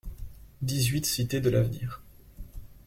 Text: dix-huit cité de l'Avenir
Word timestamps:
dix-huit 0.63 1.05
cité 1.05 1.41
de 1.41 1.51
l'Avenir 1.51 2.01